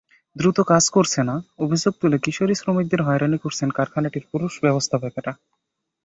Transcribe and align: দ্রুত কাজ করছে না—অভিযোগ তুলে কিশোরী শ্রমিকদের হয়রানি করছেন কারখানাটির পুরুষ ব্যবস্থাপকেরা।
দ্রুত 0.35 0.57
কাজ 0.67 0.83
করছে 0.89 1.19
না—অভিযোগ 1.23 1.93
তুলে 2.01 2.17
কিশোরী 2.25 2.55
শ্রমিকদের 2.55 3.01
হয়রানি 3.01 3.37
করছেন 3.37 3.69
কারখানাটির 3.69 4.25
পুরুষ 4.31 4.53
ব্যবস্থাপকেরা। 4.63 5.31